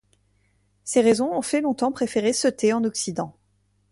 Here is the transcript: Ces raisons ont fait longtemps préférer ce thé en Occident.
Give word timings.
Ces 0.83 1.01
raisons 1.01 1.31
ont 1.31 1.43
fait 1.43 1.61
longtemps 1.61 1.91
préférer 1.91 2.33
ce 2.33 2.47
thé 2.47 2.73
en 2.73 2.83
Occident. 2.83 3.35